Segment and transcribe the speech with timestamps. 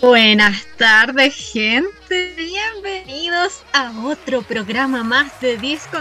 [0.00, 2.32] Buenas tardes, gente.
[2.36, 5.98] Bienvenidos a otro programa más de Disco.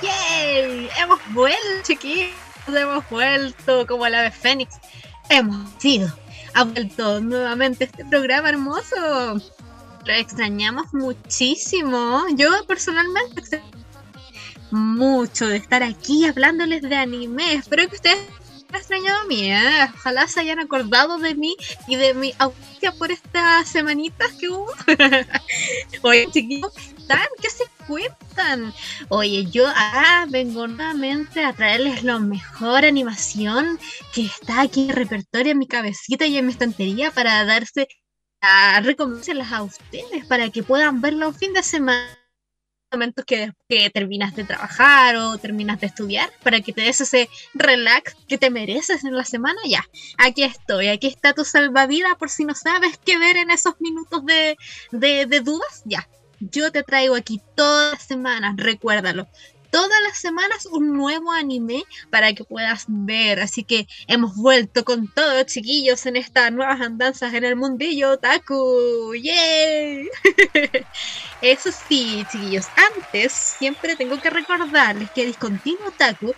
[0.00, 0.88] ¡Yay!
[0.98, 2.30] Hemos vuelto, chiquillos.
[2.66, 4.76] Hemos vuelto como la de Fénix.
[5.28, 6.10] Hemos sido.
[6.54, 9.34] Ha vuelto nuevamente este programa hermoso.
[10.06, 12.24] Lo extrañamos muchísimo.
[12.36, 13.62] Yo personalmente
[14.70, 17.54] mucho de estar aquí hablándoles de anime.
[17.54, 18.39] Espero que ustedes
[18.78, 19.88] extrañado a mí, ¿eh?
[19.94, 21.56] Ojalá se hayan acordado de mí
[21.86, 24.72] y de mi ausencia por estas semanitas que hubo.
[26.02, 27.26] Oye, chiquillos, ¿están?
[27.40, 28.72] ¿Qué se cuentan?
[29.08, 33.78] Oye, yo acá vengo nuevamente a traerles la mejor animación
[34.14, 37.88] que está aquí en repertorio en mi cabecita y en mi estantería para darse
[38.40, 42.19] a recomendárselas a ustedes para que puedan verlo un fin de semana
[42.92, 47.28] momentos que, que terminas de trabajar o terminas de estudiar para que te des ese
[47.54, 49.84] relax que te mereces en la semana, ya,
[50.18, 54.24] aquí estoy, aquí está tu salvavidas por si no sabes qué ver en esos minutos
[54.24, 54.56] de,
[54.90, 56.08] de, de dudas, ya.
[56.40, 59.28] Yo te traigo aquí todas las semanas, recuérdalo
[59.70, 63.40] todas las semanas un nuevo anime para que puedas ver.
[63.40, 69.14] Así que hemos vuelto con todos, chiquillos, en estas nuevas andanzas en el mundillo Taku.
[69.14, 70.08] ¡Yay!
[71.40, 76.34] Eso sí, chiquillos, antes siempre tengo que recordarles que Discontinuo Taku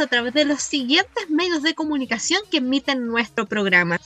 [0.00, 3.98] a través de los siguientes medios de comunicación que emiten nuestro programa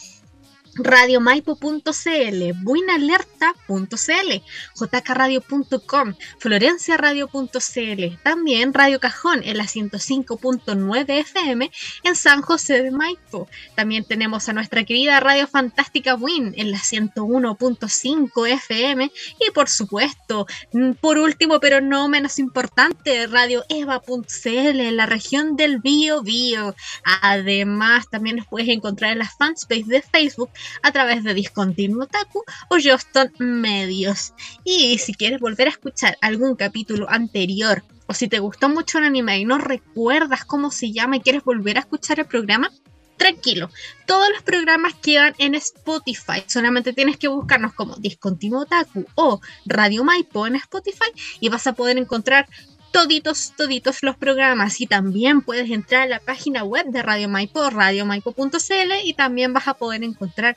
[0.76, 4.42] radiomaipo.cl, buinalerta.cl,
[4.74, 11.70] jkradio.com, florenciaradio.cl, también Radio Cajón en la 105.9 FM
[12.02, 13.48] en San José de Maipo.
[13.74, 19.10] También tenemos a nuestra querida Radio Fantástica Win en la 101.5 FM
[19.46, 20.46] y por supuesto,
[21.00, 26.74] por último pero no menos importante, Radio Eva.cl en la región del Bio Bio.
[27.22, 30.50] Además, también nos puedes encontrar en las fanspace de Facebook
[30.82, 34.34] a través de Discontinuo Taku o Juston Medios.
[34.64, 39.04] Y si quieres volver a escuchar algún capítulo anterior o si te gustó mucho un
[39.04, 42.70] anime y no recuerdas cómo se llama y quieres volver a escuchar el programa,
[43.16, 43.70] tranquilo,
[44.06, 46.44] todos los programas quedan en Spotify.
[46.46, 51.10] Solamente tienes que buscarnos como Discontinuo Taku o Radio Maipo en Spotify
[51.40, 52.46] y vas a poder encontrar
[52.94, 57.68] toditos, toditos los programas y también puedes entrar a la página web de Radio Maipo,
[57.68, 60.56] radiomaipo.cl y también vas a poder encontrar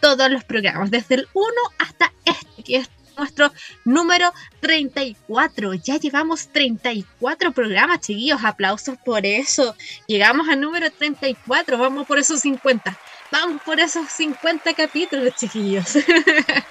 [0.00, 1.46] todos los programas, desde el 1
[1.78, 3.52] hasta este, que es nuestro
[3.84, 5.74] número 34.
[5.74, 8.42] Ya llevamos 34 programas, chiquillos.
[8.42, 9.76] Aplausos por eso.
[10.06, 11.76] Llegamos al número 34.
[11.76, 12.98] Vamos por esos 50.
[13.30, 15.98] Vamos por esos 50 capítulos, chiquillos.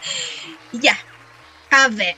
[0.73, 0.97] ya.
[1.75, 2.15] A ver.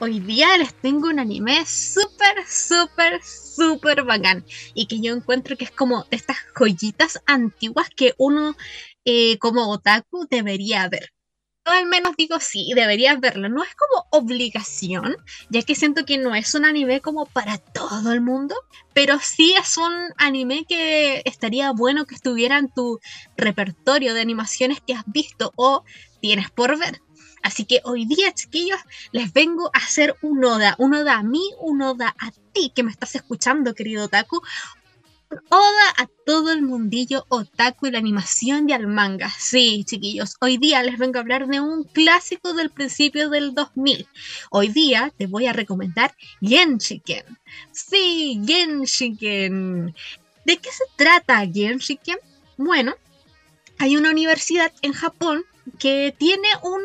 [0.00, 4.44] Hoy día les tengo un anime súper, súper, súper bacán.
[4.74, 8.54] Y que yo encuentro que es como estas joyitas antiguas que uno
[9.06, 11.14] eh, como otaku debería ver.
[11.64, 13.48] Yo al menos digo sí, deberías verlo.
[13.48, 15.16] No es como obligación,
[15.48, 18.54] ya que siento que no es un anime como para todo el mundo,
[18.92, 23.00] pero sí es un anime que estaría bueno que estuviera en tu
[23.38, 25.82] repertorio de animaciones que has visto o
[26.20, 27.00] tienes por ver.
[27.42, 28.80] Así que hoy día, chiquillos,
[29.12, 32.82] les vengo a hacer un oda, un oda a mí, un oda a ti que
[32.82, 34.42] me estás escuchando, querido Otaku,
[35.50, 39.30] oda a todo el mundillo otaku y la animación y al manga.
[39.38, 44.06] Sí, chiquillos, hoy día les vengo a hablar de un clásico del principio del 2000.
[44.50, 47.24] Hoy día te voy a recomendar Genshiken.
[47.72, 49.94] Sí, Genshiken.
[50.44, 52.18] ¿De qué se trata Genshiken?
[52.56, 52.94] Bueno,
[53.78, 55.44] hay una universidad en Japón
[55.78, 56.82] que tiene un,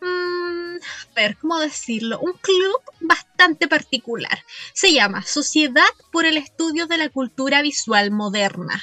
[0.00, 0.80] mm,
[1.14, 2.18] ver, ¿cómo decirlo?
[2.20, 4.44] Un club bastante particular.
[4.72, 8.82] Se llama Sociedad por el Estudio de la Cultura Visual Moderna.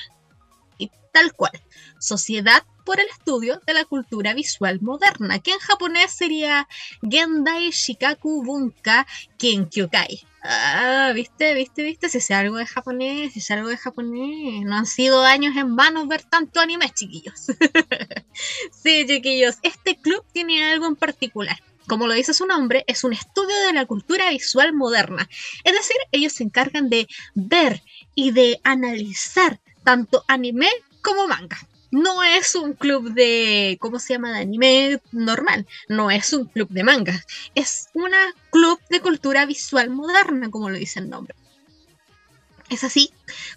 [0.78, 1.54] Y tal cual,
[2.00, 6.68] Sociedad por el Estudio de la Cultura Visual Moderna, que en japonés sería
[7.01, 9.06] Gendai Shikaku Bunka
[9.38, 10.25] Kenkyokai.
[10.41, 14.63] Ah, viste, viste, viste, si sé algo de japonés, si sé algo de japonés.
[14.63, 17.47] No han sido años en vano ver tanto anime, chiquillos.
[18.71, 21.57] sí, chiquillos, este club tiene algo en particular.
[21.88, 25.27] Como lo dice su nombre, es un estudio de la cultura visual moderna.
[25.63, 27.81] Es decir, ellos se encargan de ver
[28.15, 30.69] y de analizar tanto anime
[31.01, 31.57] como manga.
[31.91, 35.65] No es un club de, ¿cómo se llama?, de anime normal.
[35.88, 37.25] No es un club de mangas.
[37.56, 38.12] Es un
[38.51, 41.36] club de cultura visual moderna, como lo dice el nombre.
[42.69, 43.12] Es así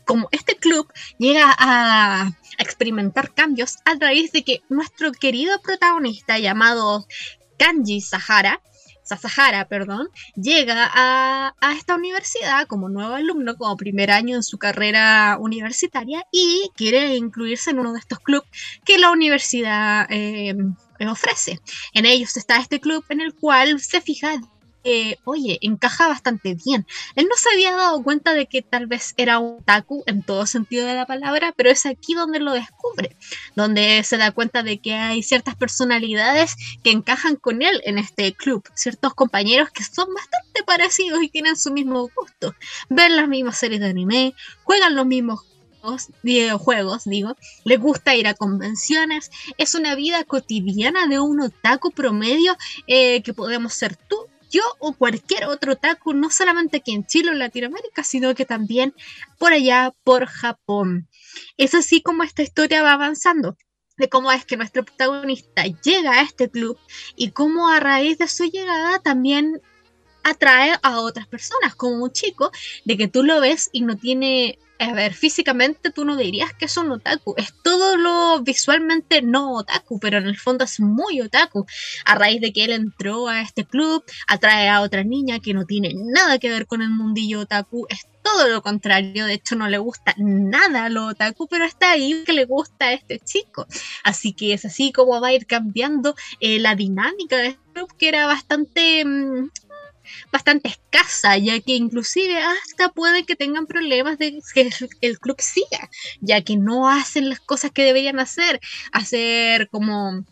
[0.05, 7.07] como este club llega a, experimentar cambios a raíz de que nuestro querido protagonista llamado
[7.59, 8.61] Kanji Sahara,
[9.03, 15.37] Sasahara, perdón, llega a, esta universidad como nuevo alumno, como primer año en su carrera
[15.41, 18.49] universitaria y quiere incluirse en uno de estos clubes
[18.85, 20.55] que la universidad eh,
[21.09, 21.61] ofrece.
[21.95, 24.41] En ellos está este club en el cual se fija
[25.25, 26.87] oye, encaja bastante bien.
[27.15, 30.47] Él no se había dado cuenta de que tal vez era un taku en todo
[30.47, 33.17] sentido de la palabra, pero es aquí donde lo descubre,
[33.55, 38.33] donde se da cuenta de que hay ciertas personalidades que encajan con él en este
[38.33, 42.55] club, ciertos compañeros que son bastante parecidos y tienen su mismo gusto,
[42.89, 44.35] ven las mismas series de anime,
[44.65, 45.41] juegan los mismos
[46.23, 52.57] videojuegos, digo, le gusta ir a convenciones, es una vida cotidiana de un otaku promedio
[52.87, 54.17] eh, que podemos ser tú
[54.53, 58.95] yo o cualquier otro otaku, no solamente aquí en Chile o Latinoamérica, sino que también
[59.39, 61.09] por allá, por Japón.
[61.57, 63.57] Es así como esta historia va avanzando
[63.97, 66.79] de cómo es que nuestro protagonista llega a este club
[67.17, 69.61] y cómo a raíz de su llegada también
[70.25, 72.51] atrae a otras personas, como un chico,
[72.85, 76.65] de que tú lo ves y no tiene a ver, físicamente tú no dirías que
[76.65, 81.21] es un otaku, es todo lo visualmente no otaku, pero en el fondo es muy
[81.21, 81.67] otaku.
[82.05, 85.67] A raíz de que él entró a este club, atrae a otra niña que no
[85.67, 89.69] tiene nada que ver con el mundillo otaku, es todo lo contrario, de hecho no
[89.69, 93.67] le gusta nada lo otaku, pero está ahí que le gusta a este chico.
[94.03, 97.97] Así que es así como va a ir cambiando eh, la dinámica de este club,
[97.97, 99.05] que era bastante...
[99.05, 99.51] Mm,
[100.31, 104.71] bastante escasa, ya que inclusive hasta puede que tengan problemas de que
[105.01, 108.61] el club siga, ya que no hacen las cosas que deberían hacer,
[108.93, 110.25] hacer como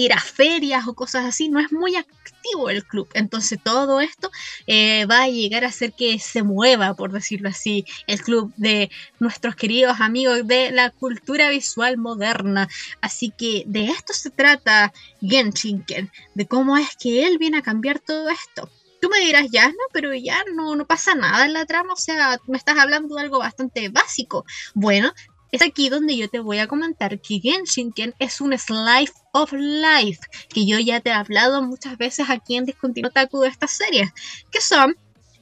[0.00, 3.08] ir a ferias o cosas así, no es muy activo el club.
[3.14, 4.30] Entonces todo esto
[4.66, 8.90] eh, va a llegar a hacer que se mueva, por decirlo así, el club de
[9.20, 12.68] nuestros queridos amigos de la cultura visual moderna.
[13.00, 17.98] Así que de esto se trata Genshinken, de cómo es que él viene a cambiar
[17.98, 18.70] todo esto.
[19.00, 21.96] Tú me dirás, ya, no, pero ya no, no pasa nada en la trama, o
[21.96, 24.44] sea, me estás hablando de algo bastante básico.
[24.74, 25.12] Bueno,
[25.52, 30.20] es aquí donde yo te voy a comentar que Genshinken es un slice of life,
[30.48, 34.10] que yo ya te he hablado muchas veces aquí en Discontinuo Taku de estas series,
[34.50, 34.96] que son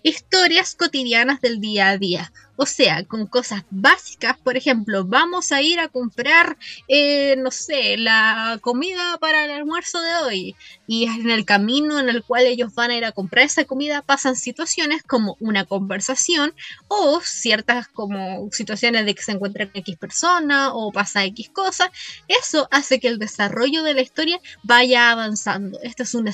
[0.04, 2.32] historias cotidianas del día a día.
[2.56, 6.56] O sea, con cosas básicas, por ejemplo, vamos a ir a comprar,
[6.86, 10.56] eh, no sé, la comida para el almuerzo de hoy.
[10.86, 14.02] Y en el camino en el cual ellos van a ir a comprar esa comida
[14.02, 16.54] pasan situaciones como una conversación
[16.86, 21.90] o ciertas como situaciones de que se encuentran X persona o pasa X cosa.
[22.28, 25.80] Eso hace que el desarrollo de la historia vaya avanzando.
[25.82, 26.28] Esto es un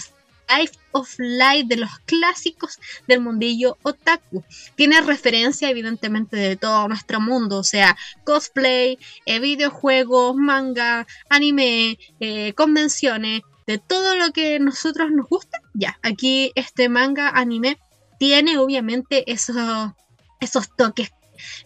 [0.56, 4.44] Life of Life de los clásicos del mundillo otaku.
[4.75, 12.52] Tiene referencia evidentemente de todo nuestro mundo, o sea, cosplay, eh, videojuegos, manga, anime, eh,
[12.55, 15.62] convenciones, de todo lo que nosotros nos gusta.
[15.75, 17.79] Ya, aquí este manga anime
[18.19, 19.93] tiene obviamente esos,
[20.41, 21.11] esos toques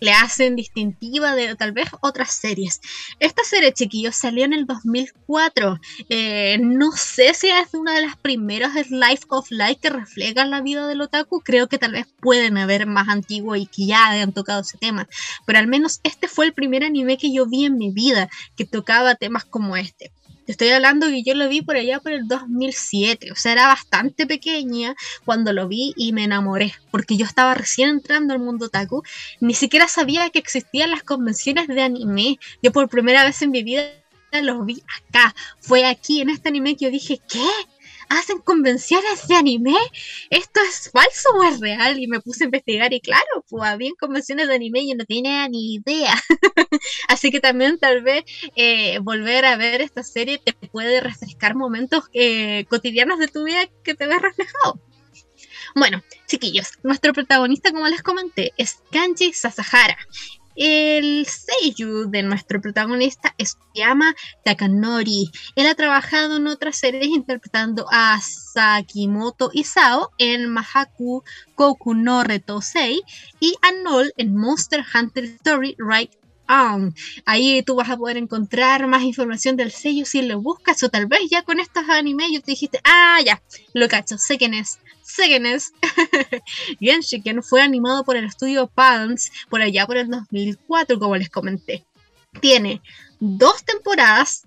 [0.00, 2.80] le hacen distintiva de tal vez otras series.
[3.20, 5.80] Esta serie, chiquillos, salió en el 2004.
[6.08, 10.60] Eh, no sé si es una de las primeras Life of Life que reflejan la
[10.60, 11.40] vida del otaku.
[11.40, 15.08] Creo que tal vez pueden haber más antiguos y que ya hayan tocado ese tema.
[15.46, 18.64] Pero al menos este fue el primer anime que yo vi en mi vida que
[18.64, 20.12] tocaba temas como este.
[20.46, 23.66] Te estoy hablando que yo lo vi por allá por el 2007, o sea, era
[23.66, 28.66] bastante pequeña cuando lo vi y me enamoré, porque yo estaba recién entrando al mundo
[28.66, 29.02] otaku,
[29.40, 32.38] ni siquiera sabía que existían las convenciones de anime.
[32.62, 33.84] Yo por primera vez en mi vida
[34.42, 37.46] los vi acá, fue aquí en este anime que yo dije, ¿qué?
[38.08, 39.76] Hacen convenciones de anime,
[40.30, 41.98] esto es falso o es real.
[41.98, 45.04] Y me puse a investigar y claro, pues había convenciones de anime y yo no
[45.04, 46.14] tenía ni idea.
[47.08, 48.24] Así que también tal vez
[48.56, 53.66] eh, volver a ver esta serie te puede refrescar momentos eh, cotidianos de tu vida
[53.82, 54.80] que te ves reflejado.
[55.74, 59.96] Bueno, chiquillos, nuestro protagonista, como les comenté, es Kanji Sasahara.
[60.56, 65.30] El seiyuu de nuestro protagonista es Yama Takanori.
[65.56, 73.02] Él ha trabajado en otras series interpretando a Sakimoto Isao en Mahaku Koku no Retosei
[73.40, 76.12] y a Null en Monster Hunter Story Right
[76.48, 76.94] On.
[77.24, 81.06] Ahí tú vas a poder encontrar más información del sello si lo buscas o tal
[81.06, 84.78] vez ya con estos animes yo te dijiste, ah, ya, lo cacho, sé quién es.
[85.02, 85.72] Segenes.
[86.80, 91.84] Genshiken fue animado por el estudio Palms por allá por el 2004, como les comenté.
[92.40, 92.80] tiene
[93.20, 94.46] dos temporadas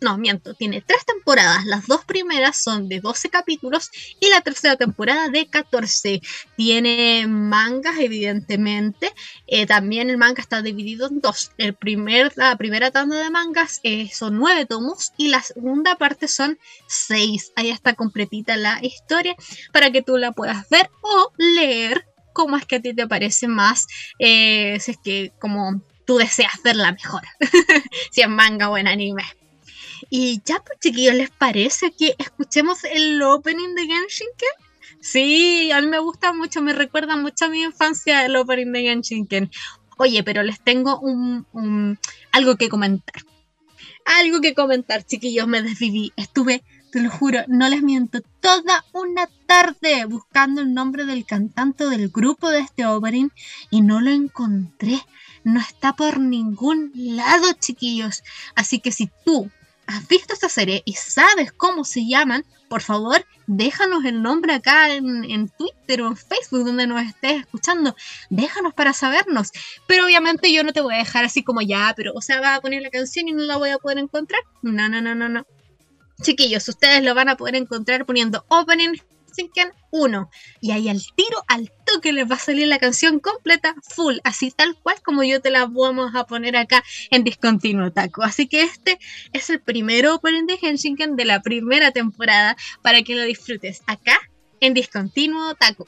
[0.00, 1.64] no, miento, tiene tres temporadas.
[1.66, 6.20] Las dos primeras son de 12 capítulos y la tercera temporada de 14.
[6.56, 9.12] Tiene mangas, evidentemente.
[9.46, 11.52] Eh, también el manga está dividido en dos.
[11.58, 16.26] El primer, la primera tanda de mangas eh, son nueve tomos y la segunda parte
[16.26, 17.52] son seis.
[17.54, 19.36] Ahí está completita la historia
[19.72, 23.46] para que tú la puedas ver o leer cómo es que a ti te parece
[23.46, 23.86] más,
[24.18, 27.22] eh, si es que como tú deseas verla mejor,
[28.10, 29.22] si es manga o en anime.
[30.10, 34.72] Y ya, pues chiquillos, ¿les parece que escuchemos el opening de Genshinken?
[35.00, 38.82] Sí, a mí me gusta mucho, me recuerda mucho a mi infancia el opening de
[38.82, 39.50] Genshinken.
[39.98, 41.98] Oye, pero les tengo un,
[42.30, 43.22] algo que comentar.
[44.04, 46.12] Algo que comentar, chiquillos, me desviví.
[46.16, 51.88] Estuve, te lo juro, no les miento, toda una tarde buscando el nombre del cantante
[51.88, 53.28] del grupo de este opening
[53.70, 55.00] y no lo encontré.
[55.44, 58.22] No está por ningún lado, chiquillos.
[58.54, 59.50] Así que si tú
[59.86, 64.94] has visto esta serie y sabes cómo se llaman, por favor, déjanos el nombre acá
[64.94, 67.94] en, Twitter o en Facebook donde nos estés escuchando.
[68.30, 69.50] Déjanos para sabernos.
[69.86, 72.54] Pero obviamente yo no te voy a dejar así como ya, pero o sea, va
[72.54, 74.40] a poner la canción y no la voy a poder encontrar.
[74.62, 75.46] No, no, no, no, no.
[76.22, 78.94] Chiquillos, ustedes lo van a poder encontrar poniendo opening
[79.32, 80.30] Sinken 1.
[80.60, 84.50] Y ahí al tiro, al toque les va a salir la canción completa, full, así
[84.50, 88.22] tal cual como yo te la vamos a poner acá en Discontinuo Taco.
[88.22, 88.98] Así que este
[89.32, 94.18] es el primer opening de Henshinken de la primera temporada para que lo disfrutes acá
[94.60, 95.86] en Discontinuo Taco.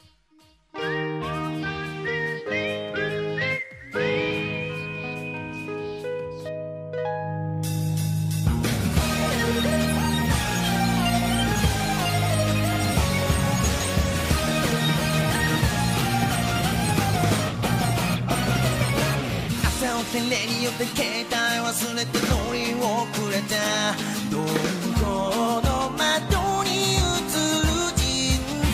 [20.15, 23.59] テレによって携帯忘れて乗り遅れた
[24.31, 24.39] ど
[25.05, 27.67] この窓に映る
[27.97, 28.07] 人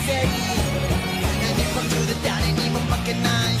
[0.05, 0.21] 生。
[1.57, 3.60] 日本中で誰にも負けない。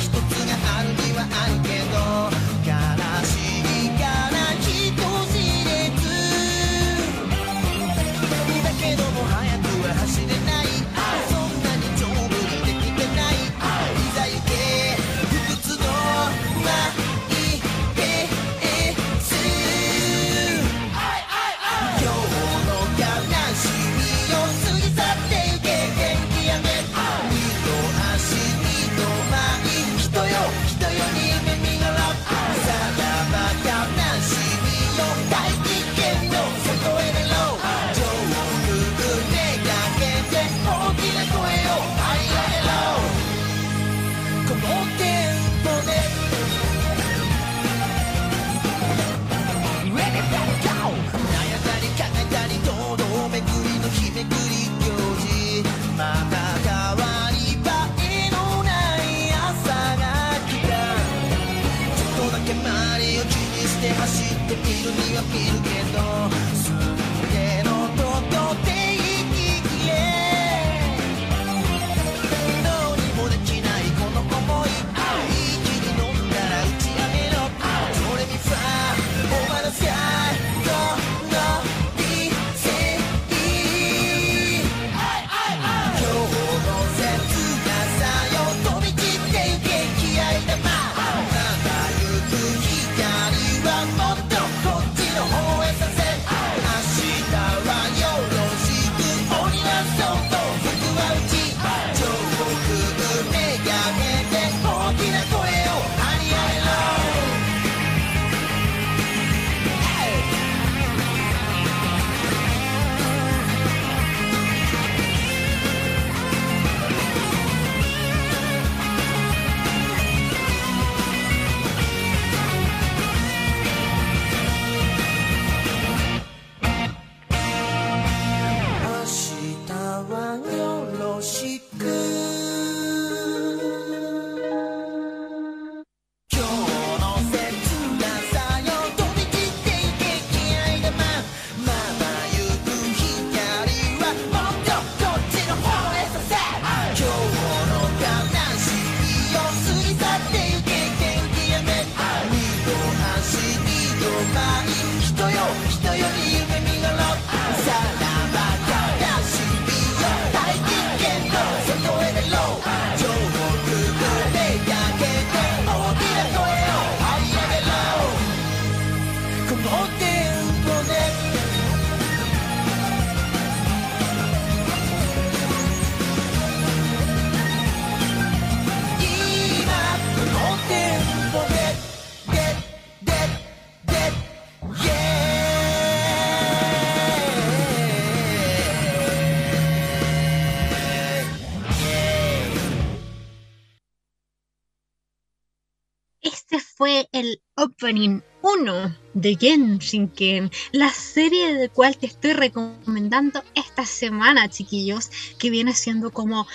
[196.91, 204.49] Fue el opening 1 de Genshinken, la serie de cual te estoy recomendando esta semana,
[204.49, 206.47] chiquillos, que viene siendo como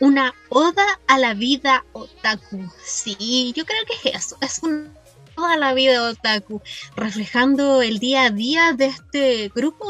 [0.00, 2.66] una oda a la vida otaku.
[2.82, 4.90] Sí, yo creo que es eso, es una
[5.36, 6.62] oda a la vida otaku,
[6.96, 9.86] reflejando el día a día de este grupo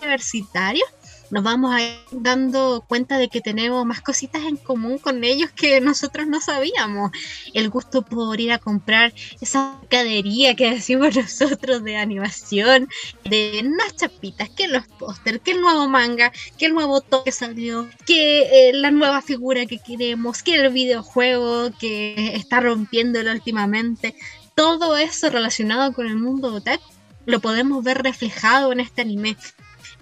[0.00, 0.84] universitario.
[1.30, 5.50] Nos vamos a ir dando cuenta de que tenemos más cositas en común con ellos
[5.52, 7.12] que nosotros no sabíamos.
[7.54, 12.88] El gusto por ir a comprar esa mercadería que decimos nosotros de animación,
[13.24, 17.32] de unas chapitas, que los póster, que el nuevo manga, que el nuevo toque que
[17.32, 24.16] salió, que eh, la nueva figura que queremos, que el videojuego que está rompiéndolo últimamente.
[24.54, 26.82] Todo eso relacionado con el mundo otaku
[27.26, 29.36] lo podemos ver reflejado en este anime.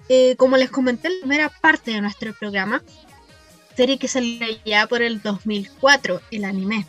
[0.08, 2.82] Eh, como les comenté en la primera parte de nuestro programa,
[3.76, 6.86] serie que salió ya por el 2004, el anime.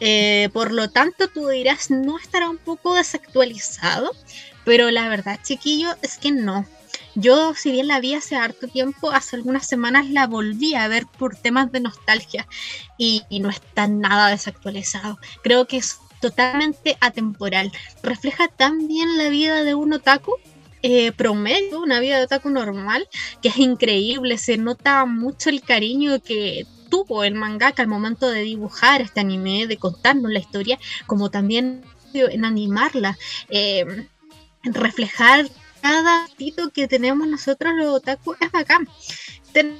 [0.00, 4.10] Eh, por lo tanto, tú dirás, no estará un poco desactualizado,
[4.64, 6.66] pero la verdad, chiquillo, es que no.
[7.14, 11.06] Yo, si bien la vi hace harto tiempo, hace algunas semanas la volví a ver
[11.06, 12.46] por temas de nostalgia
[12.96, 15.18] y, y no está nada desactualizado.
[15.42, 17.70] Creo que es totalmente atemporal.
[18.02, 20.32] Refleja tan bien la vida de un otaku
[20.82, 23.08] eh, promedio, una vida de otaku normal,
[23.40, 28.42] que es increíble, se nota mucho el cariño que tuvo el mangaka al momento de
[28.42, 33.16] dibujar este anime, de contarnos la historia, como también en animarla,
[33.48, 34.06] eh,
[34.64, 35.48] reflejar
[35.80, 38.88] cada tito que tenemos nosotros los otaku es bacán.
[39.52, 39.76] Ten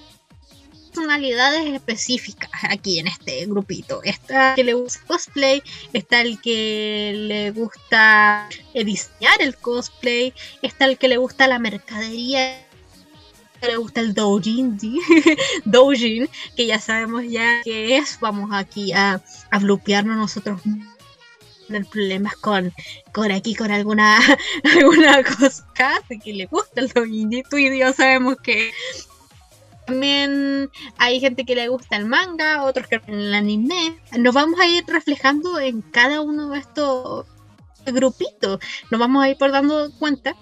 [0.93, 4.03] personalidades específicas aquí en este grupito.
[4.03, 10.85] Está el que le gusta cosplay, está el que le gusta diseñar el cosplay, está
[10.85, 12.67] el que le gusta la mercadería
[13.63, 14.77] le gusta el doujin,
[15.65, 18.19] doujin, que ya sabemos ya qué es.
[18.21, 20.61] Vamos aquí a, a blupearnos nosotros
[21.69, 22.73] tener problemas con,
[23.13, 24.19] con aquí, con alguna,
[24.77, 25.65] alguna cosa
[26.23, 27.43] que le gusta el doujin.
[27.49, 28.73] Tú y yo sabemos que
[29.93, 34.01] también hay gente que le gusta el manga, otros que el anime.
[34.19, 37.27] Nos vamos a ir reflejando en cada uno de estos
[37.85, 38.59] grupitos.
[38.91, 40.35] Nos vamos a ir por dando cuenta.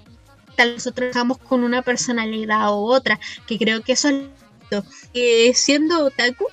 [0.57, 6.05] Tal vez trabajamos con una personalidad u otra, que creo que eso es que siendo
[6.05, 6.47] otaku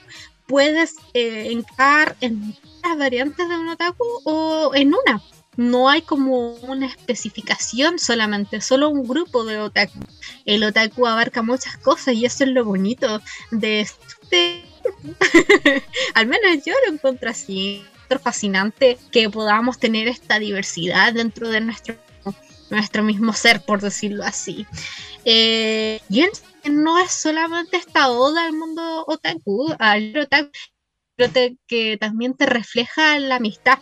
[0.48, 2.56] puedes eh, encajar en
[2.98, 5.22] variantes de un otaku o en una
[5.58, 10.00] no hay como una especificación solamente, solo un grupo de otaku.
[10.46, 14.64] El otaku abarca muchas cosas y eso es lo bonito de este...
[16.14, 17.84] Al menos yo lo encuentro así,
[18.18, 21.96] fascinante que podamos tener esta diversidad dentro de nuestro,
[22.70, 24.66] nuestro mismo ser, por decirlo así.
[25.26, 26.24] Eh, y
[26.70, 30.52] no es solamente esta oda al mundo otaku, al otaku,
[31.68, 33.80] que también te refleja la amistad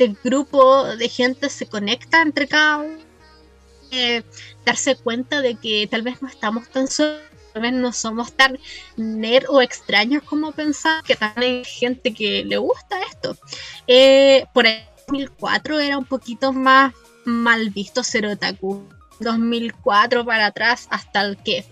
[0.00, 2.98] este grupo de gente se conecta entre cada uno,
[3.90, 4.22] eh,
[4.64, 7.20] darse cuenta de que tal vez no estamos tan solos,
[7.52, 8.58] tal vez no somos tan
[8.96, 13.36] nerd o extraños como pensaba, que también hay gente que le gusta esto.
[13.86, 16.94] Eh, por el 2004 era un poquito más
[17.26, 18.82] mal visto ser otaku.
[19.18, 21.66] 2004 para atrás hasta el que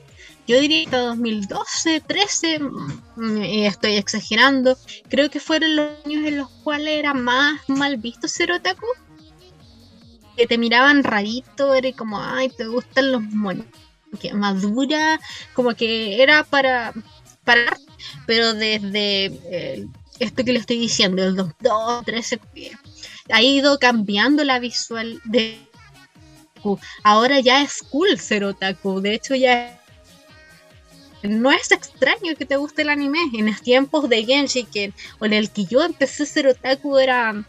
[0.48, 6.48] yo diría que 2012, 13, mm, estoy exagerando, creo que fueron los años en los
[6.64, 8.86] cuales era más mal visto ser otaku.
[10.38, 13.66] Que te miraban rarito, era como, ay, te gustan los monos.
[14.20, 15.20] Que madura,
[15.52, 16.94] como que era para,
[17.44, 17.76] para
[18.26, 19.86] pero desde eh,
[20.18, 22.40] esto que le estoy diciendo, el 2013,
[23.30, 25.60] ha ido cambiando la visual de
[27.02, 29.00] Ahora ya es cool ser otaku.
[29.00, 29.77] De hecho, ya
[31.22, 33.18] no es extraño que te guste el anime.
[33.34, 37.44] En los tiempos de Genshin, o en el que yo empecé a ser otaku, era,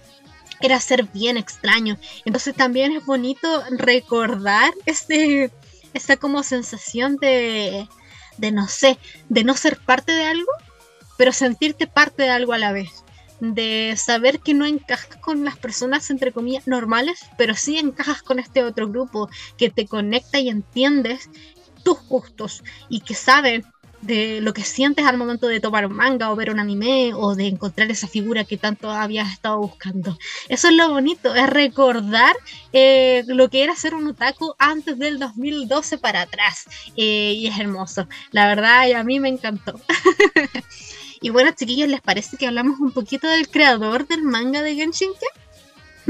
[0.62, 1.98] era ser bien extraño.
[2.26, 5.52] Entonces también es bonito recordar ese,
[5.94, 7.88] esa como sensación de,
[8.38, 8.98] de, no sé,
[9.30, 10.52] de no ser parte de algo,
[11.18, 13.04] pero sentirte parte de algo a la vez.
[13.40, 18.38] De saber que no encajas con las personas, entre comillas, normales, pero sí encajas con
[18.38, 21.30] este otro grupo que te conecta y entiendes
[21.84, 23.66] tus gustos y que saben
[24.02, 27.36] de lo que sientes al momento de tomar un manga o ver un anime o
[27.36, 30.18] de encontrar esa figura que tanto habías estado buscando.
[30.48, 32.36] Eso es lo bonito, es recordar
[32.72, 36.66] eh, lo que era ser un otaku antes del 2012 para atrás.
[36.96, 38.08] Eh, y es hermoso.
[38.32, 39.80] La verdad, a mí me encantó.
[41.22, 45.12] y bueno, chiquillos, ¿les parece que hablamos un poquito del creador del manga de Genshin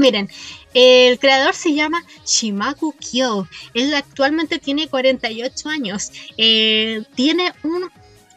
[0.00, 0.30] Miren,
[0.72, 3.46] el creador se llama Shimaku Kyo.
[3.74, 6.10] Él actualmente tiene 48 años.
[6.38, 7.90] Eh, tiene un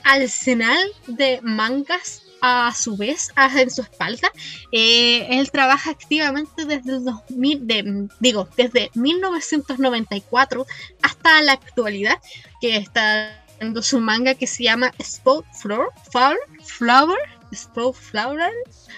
[0.04, 4.30] arsenal de mangas a su vez en su espalda.
[4.74, 10.66] Eh, él trabaja activamente desde el 2000, digo, desde 1994
[11.02, 12.20] hasta la actualidad,
[12.60, 17.20] que está en su manga que se llama Spot Flower, Flower,
[17.54, 18.52] Flower, Flower.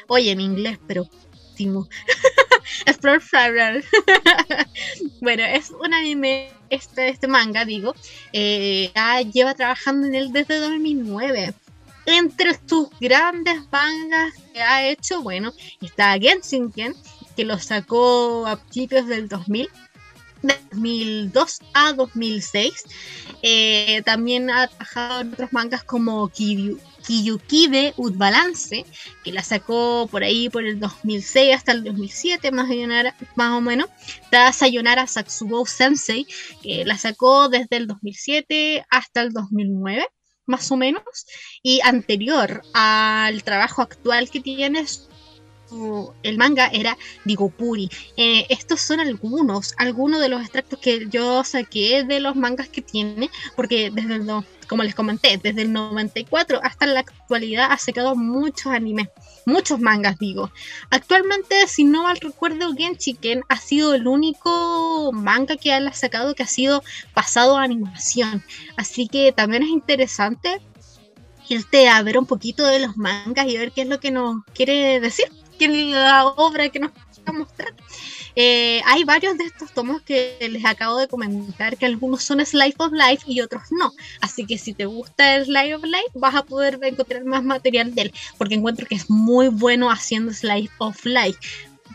[0.07, 1.07] Oye, en inglés, pero
[5.21, 7.95] bueno, es un anime, este, este manga, digo,
[8.33, 8.91] eh,
[9.33, 11.53] lleva trabajando en él desde 2009.
[12.07, 16.71] Entre sus grandes mangas que ha hecho, bueno, está Genshin
[17.35, 19.67] que lo sacó a principios del 2000,
[20.43, 22.83] de 2002 a 2006.
[23.41, 28.85] Eh, también ha trabajado en otros mangas como Kiryu, Kiyukibe Utbalance,
[29.23, 32.67] que la sacó por ahí por el 2006 hasta el 2007, más,
[33.51, 33.89] o menos.
[34.23, 36.25] Está Sayonara Satsubou Sensei,
[36.61, 40.07] que la sacó desde el 2007 hasta el 2009,
[40.45, 41.03] más o menos.
[41.61, 44.41] Y anterior al trabajo actual que
[46.23, 47.89] el manga era Digopuri.
[48.17, 52.81] Eh, estos son algunos, algunos de los extractos que yo saqué de los mangas que
[52.81, 54.27] tiene, porque desde el,
[54.67, 59.09] como les comenté, desde el 94 hasta la actualidad ha sacado muchos animes,
[59.45, 60.51] muchos mangas digo.
[60.89, 66.43] Actualmente, si no mal recuerdo, Genshiken ha sido el único manga que ha sacado que
[66.43, 66.83] ha sido
[67.13, 68.43] pasado a animación.
[68.77, 70.61] Así que también es interesante
[71.47, 74.43] irte a ver un poquito de los mangas y ver qué es lo que nos
[74.53, 75.25] quiere decir
[75.57, 77.73] que la obra que nos va a mostrar.
[78.37, 82.75] Eh, hay varios de estos tomos que les acabo de comentar que algunos son Slice
[82.79, 83.93] of Life y otros no.
[84.19, 87.95] Así que si te gusta el Slice of Life vas a poder encontrar más material
[87.95, 91.39] de él porque encuentro que es muy bueno haciendo Slice of Life.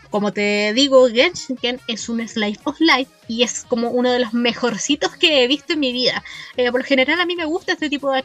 [0.09, 4.33] Como te digo, Genshin es un Slice of Life y es como uno de los
[4.33, 6.23] mejorcitos que he visto en mi vida.
[6.57, 8.23] Eh, por lo general a mí me gusta este tipo de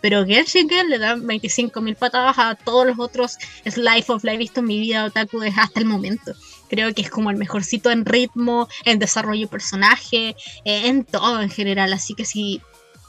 [0.00, 4.66] pero Genshin le da 25.000 patadas a todos los otros Slice of Life visto en
[4.66, 6.32] mi vida otaku desde hasta el momento.
[6.68, 11.40] Creo que es como el mejorcito en ritmo, en desarrollo de personaje, eh, en todo
[11.40, 11.92] en general.
[11.92, 12.60] Así que si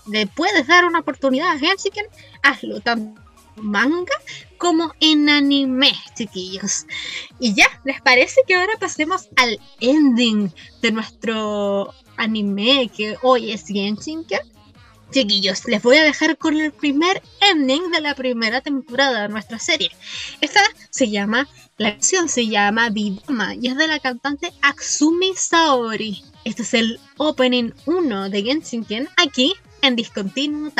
[0.07, 2.05] le puedes dar una oportunidad a Genshin,
[2.41, 3.21] hazlo tanto
[3.61, 4.13] manga
[4.57, 6.85] como en anime, chiquillos.
[7.39, 13.65] Y ya, ¿les parece que ahora pasemos al ending de nuestro anime que hoy es
[13.67, 14.25] Genshin?
[15.11, 19.57] Chiquillos, les voy a dejar con el primer ending de la primera temporada de nuestra
[19.57, 19.89] serie.
[20.39, 26.23] Esta se llama, la canción se llama Vivama y es de la cantante Aksumi Saori.
[26.43, 30.71] Este es el opening 1 de Genshin Ken aquí en Discontinuo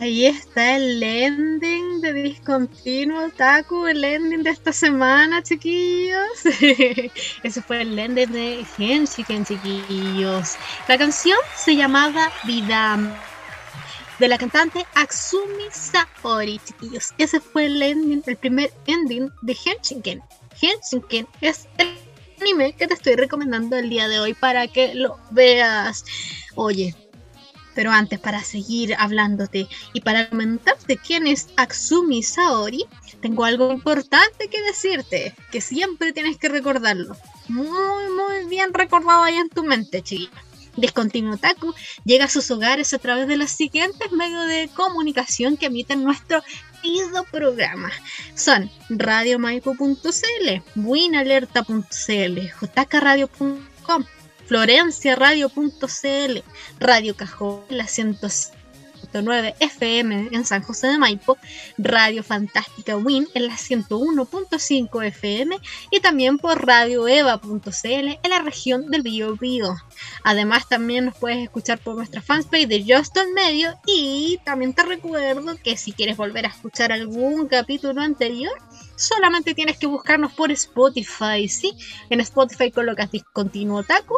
[0.00, 6.44] Ahí está el ending de Discontinuo Taku, el ending de esta semana, chiquillos.
[7.42, 10.54] Ese fue el ending de Henshiken, chiquillos.
[10.86, 13.12] La canción se llamaba Vidam,
[14.20, 17.12] de la cantante Aksumi Saori, chiquillos.
[17.18, 20.22] Ese fue el ending, el primer ending de Henshiken.
[20.62, 21.98] Henshiken es el
[22.40, 26.04] anime que te estoy recomendando el día de hoy para que lo veas.
[26.54, 26.94] Oye,
[27.78, 32.86] pero antes, para seguir hablándote y para comentarte quién es Aksumi Saori,
[33.20, 37.16] tengo algo importante que decirte, que siempre tienes que recordarlo.
[37.46, 40.42] Muy, muy bien recordado ahí en tu mente, chica.
[40.74, 41.72] Discontinuo Taku
[42.04, 46.42] llega a sus hogares a través de los siguientes medios de comunicación que emiten nuestro
[46.82, 47.92] querido programa.
[48.34, 52.40] Son radiomaipo.cl, winalerta.cl,
[52.74, 54.04] jkradio.com,
[54.48, 56.42] florenciaradio.cl,
[56.80, 57.86] Radio Cajón, la
[59.12, 61.38] 109 FM en San José de Maipo,
[61.78, 65.58] Radio Fantástica Win en la 101.5 FM
[65.90, 69.76] y también por radioeva.cl en la región del Bío Bío.
[70.24, 75.56] Además también nos puedes escuchar por nuestra fanpage de Justin Medio y también te recuerdo
[75.62, 78.52] que si quieres volver a escuchar algún capítulo anterior,
[78.96, 81.72] solamente tienes que buscarnos por Spotify, ¿sí?
[82.10, 84.16] En Spotify colocas Discontinuo Taku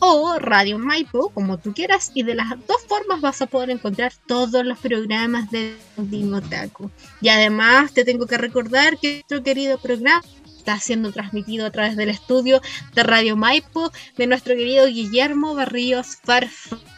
[0.00, 4.12] o Radio Maipo, como tú quieras, y de las dos formas vas a poder encontrar
[4.26, 6.90] todos los programas de Discontinuo Taku.
[7.20, 10.22] Y además te tengo que recordar que nuestro querido programa
[10.56, 12.60] está siendo transmitido a través del estudio
[12.94, 16.97] de Radio Maipo de nuestro querido Guillermo Barríos Farfán.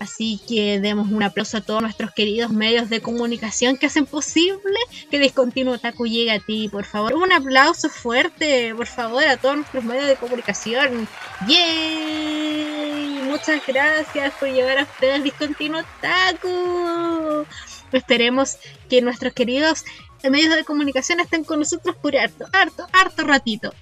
[0.00, 4.78] Así que demos un aplauso a todos nuestros queridos medios de comunicación que hacen posible
[5.10, 7.12] que Discontinuo Taku llegue a ti, por favor.
[7.14, 11.06] Un aplauso fuerte, por favor, a todos nuestros medios de comunicación.
[11.46, 13.20] ¡Yay!
[13.28, 17.44] Muchas gracias por llevar a ustedes Discontinuo Taku.
[17.92, 18.56] Esperemos
[18.88, 19.84] que nuestros queridos
[20.30, 23.74] medios de comunicación estén con nosotros por harto, harto, harto ratito.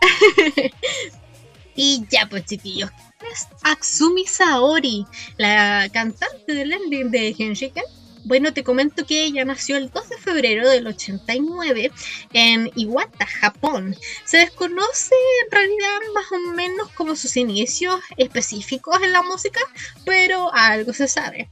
[1.76, 2.90] y ya pues chiquillos,
[3.26, 7.84] es Aksumi Saori, la cantante del ending de Genshiken.
[8.24, 11.90] Bueno, te comento que ella nació el 2 de febrero del 89
[12.32, 13.96] en Iwata, Japón.
[14.24, 19.60] Se desconoce en realidad más o menos como sus inicios específicos en la música,
[20.04, 21.48] pero algo se sabe.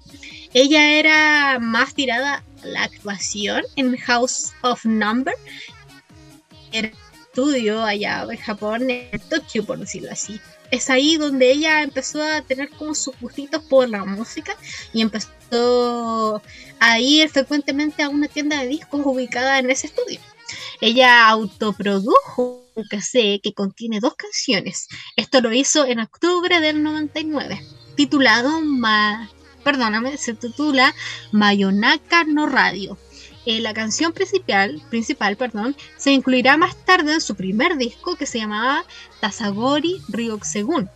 [0.53, 5.35] Ella era más tirada a la actuación en House of Number.
[6.73, 6.91] Era
[7.27, 12.43] estudio allá en Japón, en Tokio, por decirlo así es ahí donde ella empezó a
[12.43, 14.57] tener como sus gustitos por la música
[14.93, 16.43] y empezó
[16.81, 20.21] a ir frecuentemente a una tienda de discos ubicada en ese estudio.
[20.81, 24.89] Ella autoprodujo un cassette que contiene dos canciones.
[25.17, 27.61] Esto lo hizo en octubre del 99,
[27.97, 29.31] titulado Ma
[29.67, 30.95] perdóname, se titula
[31.33, 32.97] Mayonaka no Radio.
[33.47, 38.27] Eh, la canción principal, principal perdón, se incluirá más tarde en su primer disco que
[38.27, 38.85] se llamaba
[39.21, 40.91] Tasagori Ryoksegun,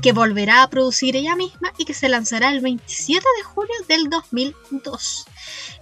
[0.00, 4.08] que volverá a producir ella misma y que se lanzará el 27 de julio del
[4.08, 5.26] 2002.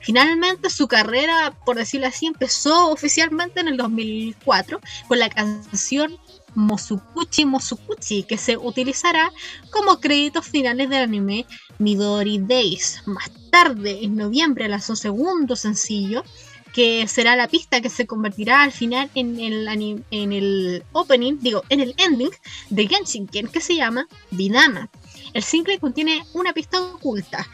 [0.01, 6.19] Finalmente su carrera, por decirlo así, empezó oficialmente en el 2004 con la canción
[6.55, 9.33] Mosukuchi Mosukuchi, que se utilizará
[9.71, 11.47] como créditos finales del anime
[11.79, 13.03] Midori Days.
[13.07, 16.25] Más tarde, en noviembre, lanzó un segundo sencillo,
[16.73, 21.63] que será la pista que se convertirá al final en el, en el opening, digo,
[21.69, 22.33] en el ending
[22.71, 24.91] de Genshinken, que se llama Dinama.
[25.33, 27.47] El single contiene una pista oculta,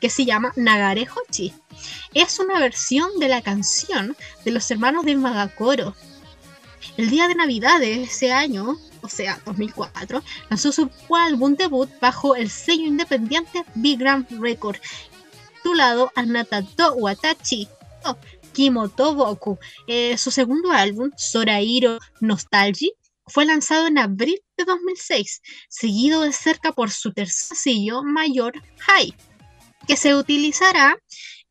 [0.00, 1.52] que se llama Nagare Hochi.
[2.12, 5.96] Es una versión de la canción de los hermanos de Magakoro,
[6.96, 12.36] el día de Navidad de ese año, o sea, 2004, lanzó su álbum debut bajo
[12.36, 14.76] el sello independiente Big Grand Record,
[15.56, 17.68] titulado Anatato Watachi
[18.04, 18.16] o
[18.52, 19.58] Kimoto Boku.
[19.86, 22.90] Eh, su segundo álbum, Sorairo Nostalgia,
[23.26, 29.14] fue lanzado en abril de 2006, seguido de cerca por su tercer sencillo, Mayor High,
[29.86, 30.96] que se utilizará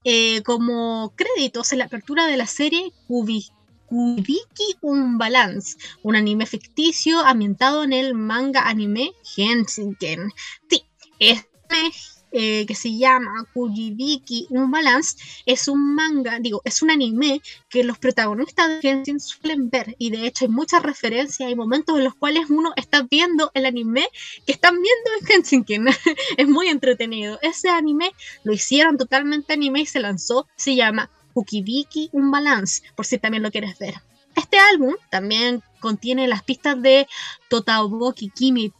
[0.03, 3.47] eh, como créditos en la apertura de la serie Kubi
[3.93, 10.31] Kubiki Unbalance, un anime ficticio ambientado en el manga anime Henshinken.
[10.67, 10.83] Sí,
[11.19, 11.91] este
[12.31, 17.99] eh, que se llama Kujibiki Unbalance es un manga, digo, es un anime que los
[17.99, 22.15] protagonistas de Henshin suelen ver y de hecho hay muchas referencias, hay momentos en los
[22.15, 24.07] cuales uno está viendo el anime
[24.47, 25.85] que están viendo en Henshinken.
[26.37, 27.37] es muy entretenido.
[27.43, 28.11] Ese anime
[28.43, 33.43] lo hicieron totalmente anime y se lanzó, se llama Ukibiki Un Balance, por si también
[33.43, 33.95] lo quieres ver.
[34.35, 37.07] Este álbum también contiene las pistas de
[37.49, 38.71] Totaoboki Kimi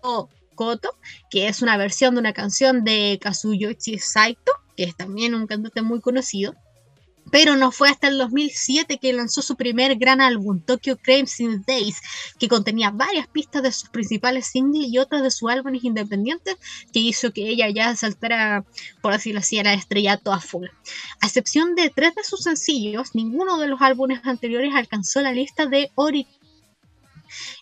[0.00, 0.96] o Koto,
[1.30, 5.82] que es una versión de una canción de Kazuyoshi Saito, que es también un cantante
[5.82, 6.54] muy conocido.
[7.30, 12.00] Pero no fue hasta el 2007 que lanzó su primer gran álbum, Tokyo Crimson Days,
[12.38, 16.56] que contenía varias pistas de sus principales singles y otras de sus álbumes independientes,
[16.92, 18.64] que hizo que ella ya saltara,
[19.00, 20.68] por decirlo así, a la estrellato a full.
[21.20, 25.66] A excepción de tres de sus sencillos, ninguno de los álbumes anteriores alcanzó la lista
[25.66, 26.26] de Ori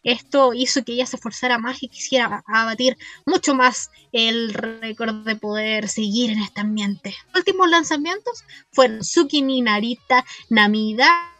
[0.02, 2.96] esto hizo que ella se esforzara más y quisiera abatir
[3.26, 7.14] mucho más el récord de poder seguir en este ambiente.
[7.28, 11.33] Los últimos lanzamientos fueron Tsukini Narita Namida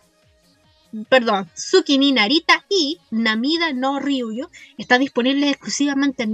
[1.09, 6.29] perdón, Tsukini Narita y Namida no Ryuyo está disponible exclusivamente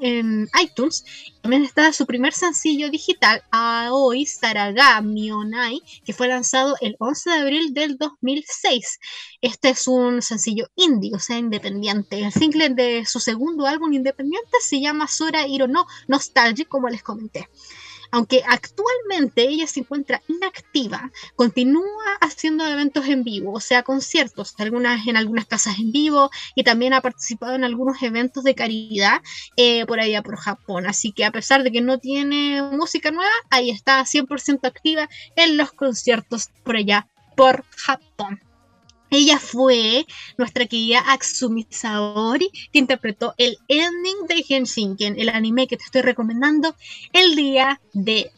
[0.00, 1.04] en, iTunes.
[1.40, 7.36] También está su primer sencillo digital, Aoi Saragami Onai, que fue lanzado el 11 de
[7.36, 9.00] abril del 2006.
[9.40, 12.20] Este es un sencillo indie, o sea, independiente.
[12.20, 17.02] El single de su segundo álbum independiente se llama Sora Hiro no Nostalgia, como les
[17.02, 17.48] comenté
[18.12, 21.82] aunque actualmente ella se encuentra inactiva, continúa
[22.20, 27.00] haciendo eventos en vivo, o sea, conciertos, en algunas casas en vivo y también ha
[27.00, 29.22] participado en algunos eventos de caridad
[29.56, 30.86] eh, por allá por Japón.
[30.86, 35.56] Así que a pesar de que no tiene música nueva, ahí está 100% activa en
[35.56, 38.40] los conciertos por allá por Japón.
[39.12, 40.06] Ella fue
[40.38, 46.00] nuestra querida Aksumi Saori, que interpretó el ending de Henshinken, el anime que te estoy
[46.00, 46.74] recomendando
[47.12, 48.32] el día de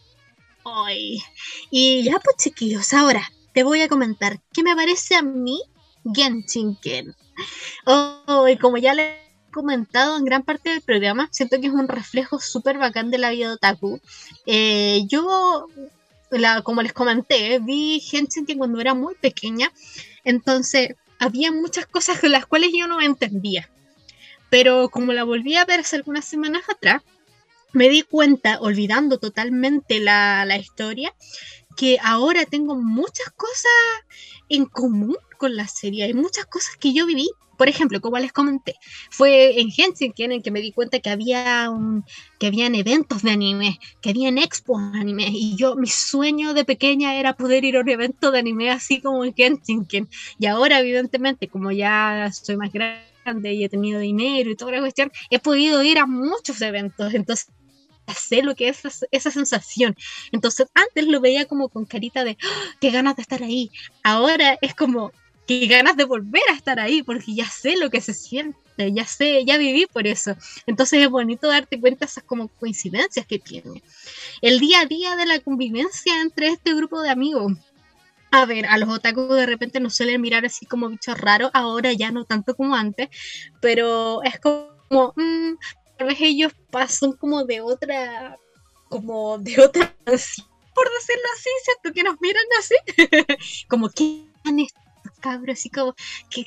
[0.65, 1.23] hoy.
[1.71, 5.63] Y ya pues chiquillos, ahora te voy a comentar qué me parece a mí
[6.13, 7.15] Genshinken.
[7.87, 11.73] Oh, y como ya le he comentado en gran parte del programa, siento que es
[11.73, 14.01] un reflejo súper bacán de la vida de Otaku.
[14.45, 15.69] Eh, yo,
[16.65, 19.71] como les comenté, vi Genshinken cuando era muy pequeña
[20.25, 23.71] entonces, había muchas cosas con las cuales yo no entendía.
[24.51, 27.03] Pero como la volví a ver hace algunas semanas atrás,
[27.73, 31.15] me di cuenta, olvidando totalmente la, la historia,
[31.77, 33.73] que ahora tengo muchas cosas
[34.49, 36.05] en común con la serie.
[36.05, 37.29] Hay muchas cosas que yo viví
[37.59, 38.75] por ejemplo, como les comenté,
[39.11, 42.05] fue en Helsinki en que me di cuenta que había un,
[42.41, 46.65] que habían eventos de anime, que habían expos de anime, y yo, mi sueño de
[46.65, 50.09] pequeña era poder ir a un evento de anime así como en Helsinki.
[50.41, 54.81] Y ahora, evidentemente, como ya soy más grande y he tenido dinero y toda la
[54.81, 57.53] cuestión, he podido ir a muchos eventos, entonces
[58.13, 59.97] sé lo que es esa, sensación.
[60.33, 62.77] Entonces, antes lo veía como con carita de, ¡Ah!
[62.81, 63.71] qué ganas de estar ahí.
[64.03, 65.13] Ahora es como,
[65.47, 69.05] que ganas de volver a estar ahí, porque ya sé lo que se siente, ya
[69.05, 70.37] sé, ya viví por eso.
[70.67, 73.83] Entonces es bonito darte cuenta esas como coincidencias que tiene.
[74.41, 77.53] El día a día de la convivencia entre este grupo de amigos.
[78.31, 81.93] A ver, a los otakus de repente nos suelen mirar así como bichos raros, ahora
[81.93, 83.09] ya no tanto como antes,
[83.61, 85.55] pero es como, mmm,
[85.97, 88.37] tal vez ellos pasan como de otra,
[88.89, 91.93] como de otra, por decirlo así, ¿cierto?
[91.95, 92.75] Que nos miran así,
[93.69, 94.59] como, ¿qué han
[95.25, 95.95] cabros, así como,
[96.31, 96.45] ¿qué,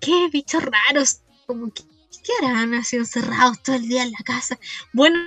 [0.00, 1.20] qué, bichos raros?
[1.46, 1.82] Como, ¿qué,
[2.24, 4.58] ¿qué, harán así encerrados todo el día en la casa?
[4.92, 5.18] Bueno,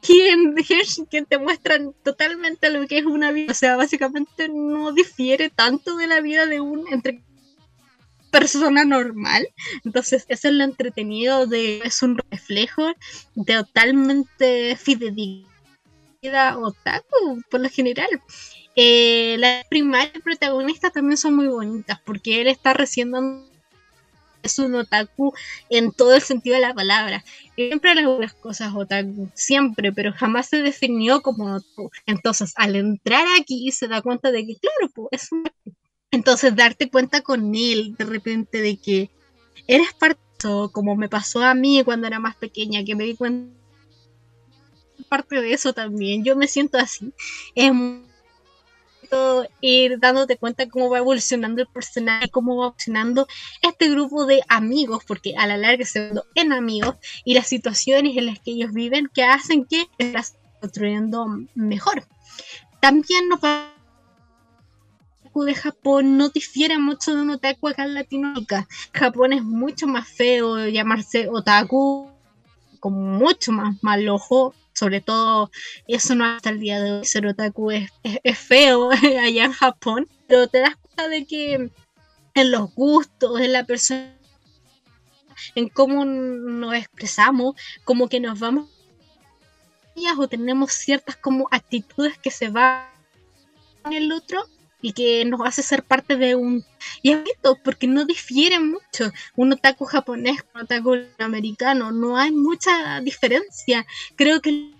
[0.00, 0.54] quien,
[1.10, 5.96] quien te muestran totalmente lo que es una vida, o sea, básicamente no difiere tanto
[5.96, 7.22] de la vida de un entre
[8.30, 9.46] persona normal.
[9.84, 12.92] Entonces, eso es lo entretenido de es un reflejo
[13.46, 15.46] totalmente fidedigna
[16.56, 18.08] otaku por lo general.
[18.74, 23.12] Eh, las primarias protagonistas también son muy bonitas porque él está recién
[24.42, 25.32] es un otaku
[25.70, 27.24] en todo el sentido de la palabra.
[27.54, 31.90] Siempre le las cosas otaku, siempre, pero jamás se definió como otaku.
[32.06, 35.44] Entonces, al entrar aquí, se da cuenta de que, claro, pues, es un
[36.10, 39.10] Entonces, darte cuenta con él de repente de que
[39.66, 40.20] eres parte,
[40.72, 43.54] como me pasó a mí cuando era más pequeña, que me di cuenta
[45.08, 46.24] parte de eso también.
[46.24, 47.12] Yo me siento así.
[49.60, 53.26] Ir dándote cuenta cómo va evolucionando el personaje, cómo va evolucionando
[53.62, 58.16] este grupo de amigos, porque a la larga se van en amigos y las situaciones
[58.16, 62.04] en las que ellos viven que hacen que estás construyendo mejor.
[62.80, 63.40] También nos
[65.34, 68.68] de Japón no difiere mucho de un otaku acá en Latinoamérica.
[68.92, 72.10] Japón es mucho más feo llamarse otaku,
[72.80, 75.50] con mucho más mal ojo, sobre todo
[75.86, 77.90] eso no hasta el día de hoy, ser otaku es,
[78.38, 81.70] feo allá en Japón, pero te das cuenta de que
[82.34, 84.16] en los gustos, en la persona,
[85.54, 87.54] en cómo nos expresamos,
[87.84, 88.68] como que nos vamos
[90.18, 92.86] o tenemos ciertas como actitudes que se van
[93.84, 94.44] en el otro
[94.82, 96.64] y que nos hace ser parte de un...
[97.00, 97.22] Y es
[97.64, 103.86] porque no difieren mucho un otaku japonés un otaku americano, no hay mucha diferencia.
[104.16, 104.72] Creo que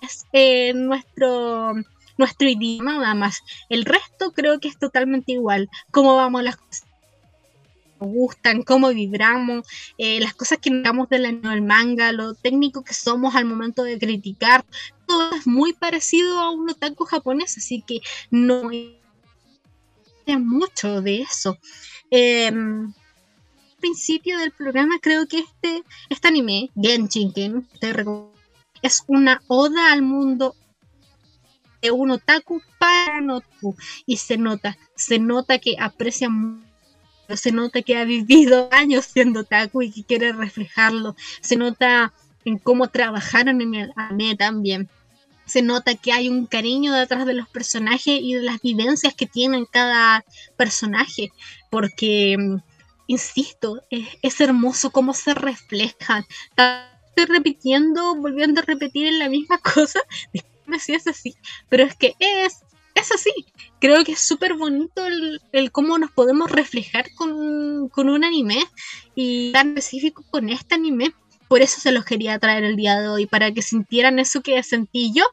[0.00, 1.74] es eh, nuestro
[2.16, 3.40] nuestro idioma nada más.
[3.68, 5.68] El resto creo que es totalmente igual.
[5.90, 6.84] Cómo vamos las cosas
[7.98, 9.66] gustan, cómo vibramos,
[9.98, 14.64] eh, las cosas que miramos del manga, lo técnico que somos al momento de criticar,
[15.36, 18.00] es muy parecido a un otaku japonés, así que
[18.30, 19.00] no hay
[20.26, 21.58] mucho de eso.
[22.10, 22.52] Eh,
[23.84, 27.34] principio del programa creo que este, este anime, Genshin,
[28.80, 30.54] es una oda al mundo
[31.82, 33.76] de un otaku para un otaku
[34.06, 36.64] y se nota, se nota que aprecia mucho
[37.36, 42.58] se nota que ha vivido años siendo otaku y que quiere reflejarlo, se nota en
[42.58, 44.88] cómo trabajaron en el anime también.
[45.46, 49.26] Se nota que hay un cariño detrás de los personajes y de las vivencias que
[49.26, 50.24] tienen cada
[50.56, 51.32] personaje,
[51.70, 52.36] porque,
[53.06, 56.24] insisto, es, es hermoso cómo se reflejan.
[56.50, 60.00] Estoy repitiendo, volviendo a repetir en la misma cosa,
[60.32, 61.34] disculpe si es así,
[61.68, 62.64] pero es que es
[62.94, 63.32] es así.
[63.80, 68.64] Creo que es súper bonito el, el, cómo nos podemos reflejar con, con, un anime
[69.14, 71.12] y tan específico con este anime.
[71.48, 74.62] Por eso se los quería traer el día de hoy, para que sintieran eso que
[74.62, 75.24] sentí yo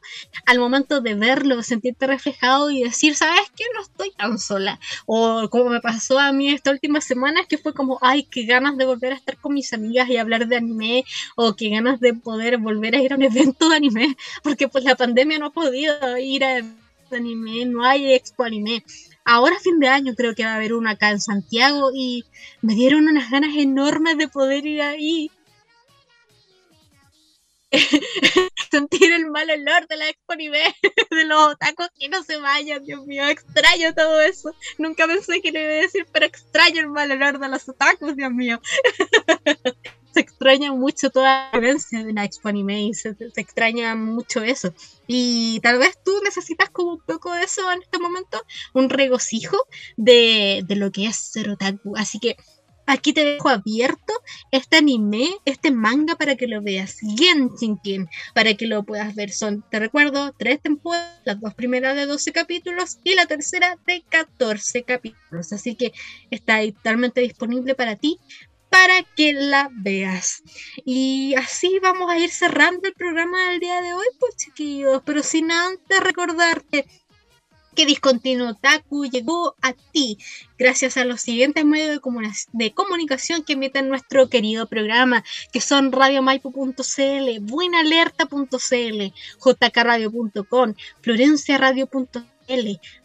[0.46, 3.64] al momento de verlo, sentirte reflejado y decir, ¿sabes qué?
[3.74, 4.78] No estoy tan sola.
[5.06, 8.76] O como me pasó a mí esta última semana, que fue como, ay, qué ganas
[8.76, 11.04] de volver a estar con mis amigas y hablar de anime,
[11.36, 14.84] o qué ganas de poder volver a ir a un evento de anime, porque pues
[14.84, 16.62] la pandemia no ha podido ir a
[17.10, 18.84] anime, no hay expo anime.
[19.24, 22.24] Ahora fin de año creo que va a haber una acá en Santiago y
[22.60, 25.30] me dieron unas ganas enormes de poder ir ahí.
[28.70, 30.74] Sentir el mal olor de la expo anime,
[31.10, 34.54] de los tacos que no se vayan, Dios mío, extraño todo eso.
[34.78, 38.16] Nunca pensé que le iba a decir, pero extraño el mal olor de los tacos,
[38.16, 38.60] Dios mío.
[40.12, 44.42] se extraña mucho toda la vivencia de una expo anime y se, se, extraña mucho
[44.42, 44.74] eso.
[45.06, 48.42] Y tal vez tú necesitas como un poco de eso en este momento,
[48.74, 49.56] un regocijo
[49.96, 51.94] de, de lo que es ser otaku.
[51.96, 52.36] Así que
[52.92, 54.12] aquí te dejo abierto
[54.50, 56.98] este anime, este manga para que lo veas.
[57.00, 59.30] Genshin para que lo puedas ver.
[59.30, 64.04] Son, te recuerdo, tres temporadas, las dos primeras de 12 capítulos y la tercera de
[64.08, 65.52] 14 capítulos.
[65.52, 65.92] Así que
[66.30, 68.18] está totalmente disponible para ti
[68.68, 70.42] para que la veas.
[70.86, 75.22] Y así vamos a ir cerrando el programa del día de hoy, pues chiquillos, pero
[75.22, 76.86] sin antes recordarte
[77.74, 80.18] que Discontinuo Taku llegó a ti
[80.58, 85.60] gracias a los siguientes medios de, comun de comunicación que emiten nuestro querido programa, que
[85.60, 92.31] son radiomaipo.cl, buenalerta.cl, jkradio.com, florenciaradio.cl,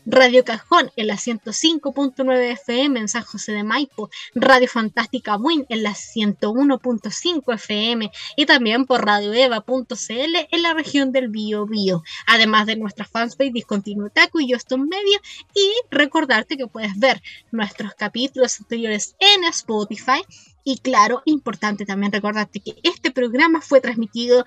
[0.06, 5.84] Radio Cajón en la 105.9 FM en San José de Maipo, Radio Fantástica Win en
[5.84, 12.78] la 101.5 FM y también por radioeva.cl en la región del Bio Bio, además de
[12.78, 15.20] nuestra fanpage Discontinuo Taku y Medio
[15.54, 17.22] y recordarte que puedes ver
[17.52, 20.22] nuestros capítulos anteriores en Spotify.
[20.64, 24.44] Y claro, importante también recordarte que este programa fue transmitido